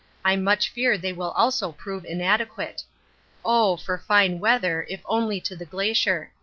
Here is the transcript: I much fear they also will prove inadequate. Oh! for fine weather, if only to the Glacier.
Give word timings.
I 0.25 0.35
much 0.35 0.69
fear 0.71 0.97
they 0.97 1.13
also 1.15 1.67
will 1.67 1.73
prove 1.73 2.05
inadequate. 2.05 2.83
Oh! 3.45 3.77
for 3.77 3.99
fine 3.99 4.39
weather, 4.39 4.83
if 4.89 5.01
only 5.05 5.39
to 5.41 5.55
the 5.55 5.63
Glacier. 5.65 6.31